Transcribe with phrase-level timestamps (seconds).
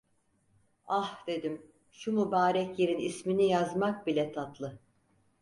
[0.87, 4.79] "Ah!" dedim, "Şu mübarek yerin ismini yazmak bile tatlı!"